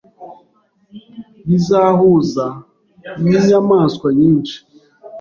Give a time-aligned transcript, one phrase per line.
[1.47, 2.45] Bizahuza
[3.23, 4.55] ninyamaswa nyinshi